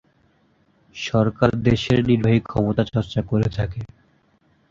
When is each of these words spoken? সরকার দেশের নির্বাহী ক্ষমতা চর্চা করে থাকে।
সরকার 0.95 1.49
দেশের 1.67 1.99
নির্বাহী 2.09 2.39
ক্ষমতা 2.43 2.83
চর্চা 2.91 3.21
করে 3.29 3.47
থাকে। 3.57 3.81